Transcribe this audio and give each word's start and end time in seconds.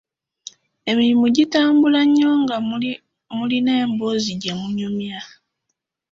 Emirimu 0.89 1.25
gitambula 1.35 1.99
nnyo 2.05 2.29
nga 2.41 2.55
mulinawo 3.31 3.81
emboozi 3.85 4.31
gye 4.41 4.53
munyumya. 4.59 5.19